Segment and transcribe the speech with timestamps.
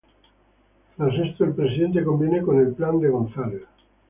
[0.97, 3.67] Tras esto, el Presidente conviene con el plan de Weir.